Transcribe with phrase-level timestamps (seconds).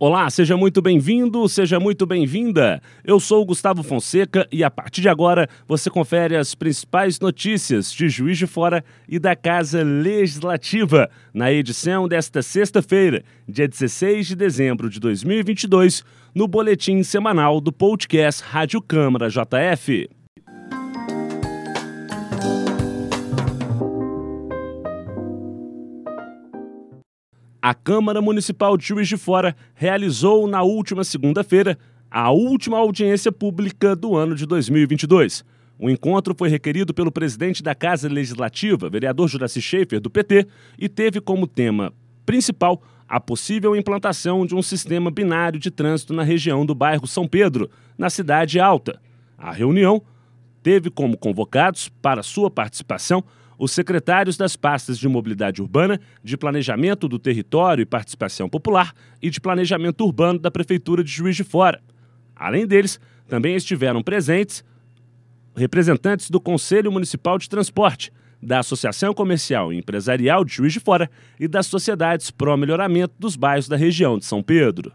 [0.00, 2.80] Olá, seja muito bem-vindo, seja muito bem-vinda.
[3.02, 7.92] Eu sou o Gustavo Fonseca e a partir de agora você confere as principais notícias
[7.92, 14.36] de Juiz de Fora e da Casa Legislativa na edição desta sexta-feira, dia 16 de
[14.36, 20.08] dezembro de 2022, no boletim semanal do podcast Rádio Câmara JF.
[27.68, 31.78] A Câmara Municipal de Juiz de Fora realizou na última segunda-feira
[32.10, 35.44] a última audiência pública do ano de 2022.
[35.78, 40.46] O encontro foi requerido pelo presidente da Casa Legislativa, vereador Juraci Schaefer, do PT,
[40.78, 41.92] e teve como tema
[42.24, 47.28] principal a possível implantação de um sistema binário de trânsito na região do bairro São
[47.28, 48.98] Pedro, na Cidade Alta.
[49.36, 50.02] A reunião
[50.62, 53.22] teve como convocados para sua participação
[53.58, 59.28] os secretários das pastas de mobilidade urbana, de planejamento do território e participação popular e
[59.28, 61.82] de planejamento urbano da Prefeitura de Juiz de Fora.
[62.36, 64.64] Além deles, também estiveram presentes
[65.56, 71.10] representantes do Conselho Municipal de Transporte, da Associação Comercial e Empresarial de Juiz de Fora
[71.40, 74.92] e das sociedades pró-melhoramento dos bairros da região de São Pedro.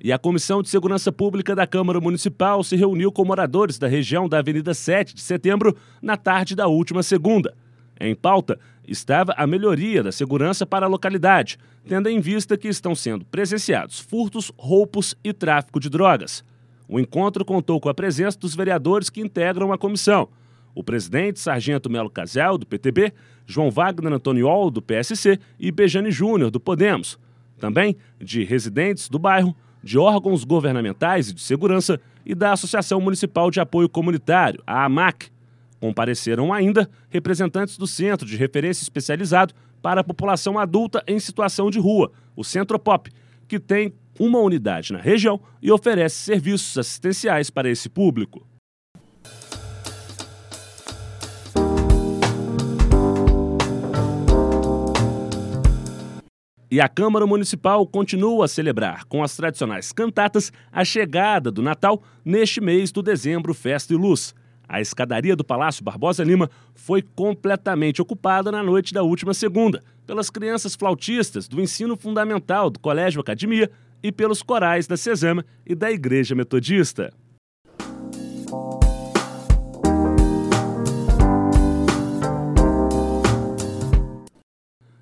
[0.00, 4.28] E a Comissão de Segurança Pública da Câmara Municipal se reuniu com moradores da região
[4.28, 7.54] da Avenida 7 de Setembro na tarde da última segunda.
[8.00, 12.94] Em pauta estava a melhoria da segurança para a localidade, tendo em vista que estão
[12.94, 16.44] sendo presenciados furtos, roubos e tráfico de drogas.
[16.88, 20.28] O encontro contou com a presença dos vereadores que integram a comissão.
[20.74, 23.12] O presidente Sargento Melo Casel, do PTB,
[23.44, 27.18] João Wagner Antoniol, do PSC e Bejane Júnior, do Podemos.
[27.58, 33.50] Também de residentes do bairro, de órgãos governamentais e de segurança e da Associação Municipal
[33.50, 35.30] de Apoio Comunitário, a AMAC.
[35.80, 41.78] Compareceram ainda representantes do Centro de Referência Especializado para a População Adulta em Situação de
[41.78, 43.10] Rua, o Centropop,
[43.46, 48.46] que tem uma unidade na região e oferece serviços assistenciais para esse público.
[56.70, 62.02] E a Câmara Municipal continua a celebrar com as tradicionais cantatas a chegada do Natal
[62.22, 64.34] neste mês do dezembro Festa e Luz.
[64.68, 70.28] A escadaria do Palácio Barbosa Lima foi completamente ocupada na noite da última segunda pelas
[70.28, 73.70] crianças flautistas do ensino fundamental do Colégio Academia
[74.02, 77.14] e pelos corais da Sesama e da Igreja Metodista.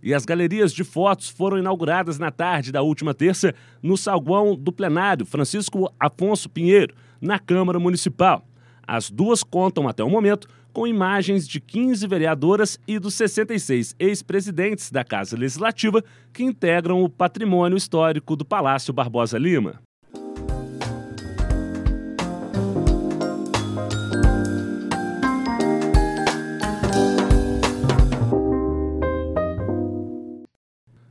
[0.06, 3.53] E as galerias de fotos foram inauguradas na tarde da última terça
[3.83, 8.47] no saguão do plenário Francisco Afonso Pinheiro, na Câmara Municipal.
[8.87, 14.93] As duas contam até o momento com imagens de 15 vereadoras e dos 66 ex-presidentes
[14.93, 19.85] da Casa Legislativa que integram o patrimônio histórico do Palácio Barbosa Lima.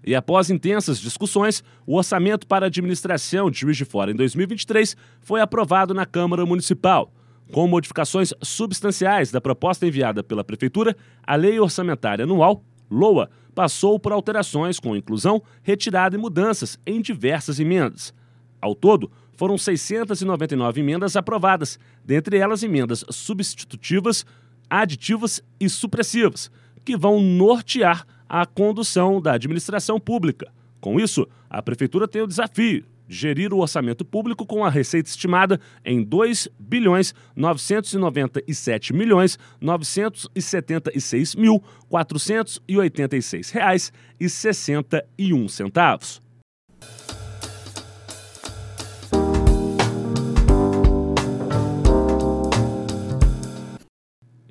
[0.06, 4.96] E após intensas discussões, o orçamento para a administração de Juiz de Fora em 2023
[5.20, 7.12] foi aprovado na Câmara Municipal.
[7.52, 10.96] Com modificações substanciais da proposta enviada pela Prefeitura,
[11.26, 17.60] a Lei Orçamentária Anual, LOA, passou por alterações com inclusão, retirada e mudanças em diversas
[17.60, 18.14] emendas.
[18.62, 24.24] Ao todo, foram 699 emendas aprovadas, dentre elas emendas substitutivas,
[24.70, 26.52] aditivas e supressivas,
[26.84, 30.52] que vão nortear a condução da administração pública.
[30.80, 35.10] Com isso, a Prefeitura tem o desafio de gerir o orçamento público com a receita
[35.10, 46.25] estimada em 2 bilhões 997 milhões 976 mil 486 reais e 61 centavos.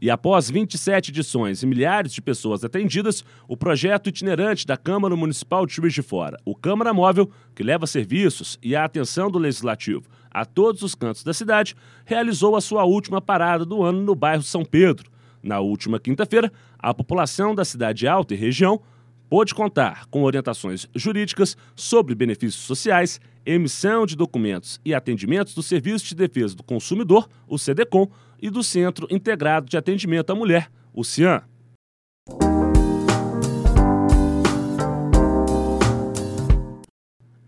[0.04, 5.64] E após 27 edições e milhares de pessoas atendidas, o projeto itinerante da Câmara Municipal
[5.64, 10.02] de Juiz de Fora, o Câmara Móvel, que leva serviços e a atenção do Legislativo
[10.30, 11.74] a todos os cantos da cidade,
[12.04, 15.10] realizou a sua última parada do ano no bairro São Pedro.
[15.42, 18.82] Na última quinta-feira, a população da Cidade Alta e região
[19.30, 26.06] pôde contar com orientações jurídicas sobre benefícios sociais, emissão de documentos e atendimentos do Serviço
[26.08, 28.06] de Defesa do Consumidor, o CDCOM,
[28.44, 31.40] e do Centro Integrado de Atendimento à Mulher, o CIAN.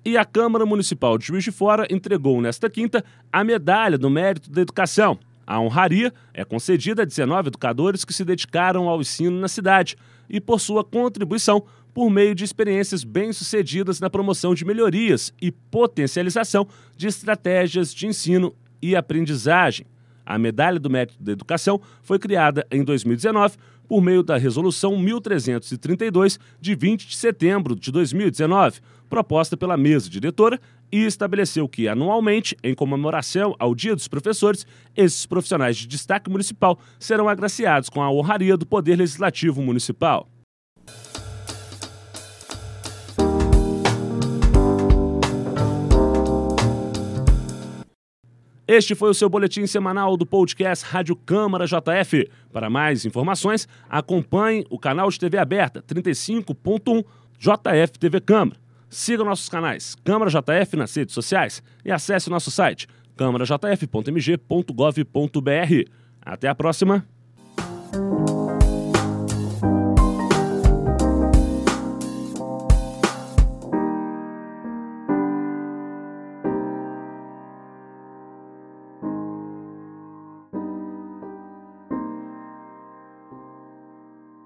[0.02, 4.50] E a Câmara Municipal de Juiz de Fora entregou nesta quinta a Medalha do Mérito
[4.50, 5.18] da Educação.
[5.46, 9.96] A honraria é concedida a 19 educadores que se dedicaram ao ensino na cidade
[10.30, 16.66] e por sua contribuição por meio de experiências bem-sucedidas na promoção de melhorias e potencialização
[16.96, 19.86] de estratégias de ensino e aprendizagem.
[20.26, 23.56] A Medalha do Mérito da Educação foi criada em 2019
[23.88, 30.60] por meio da Resolução 1332, de 20 de setembro de 2019, proposta pela mesa diretora
[30.90, 36.78] e estabeleceu que, anualmente, em comemoração ao Dia dos Professores, esses profissionais de destaque municipal
[36.98, 40.28] serão agraciados com a honraria do Poder Legislativo Municipal.
[48.68, 52.28] Este foi o seu boletim semanal do podcast Rádio Câmara JF.
[52.52, 57.04] Para mais informações, acompanhe o canal de TV aberta 35.1
[57.38, 58.58] JF TV Câmara.
[58.90, 65.90] Siga nossos canais Câmara JF nas redes sociais e acesse nosso site câmarajf.mg.gov.br.
[66.20, 67.15] Até a próxima!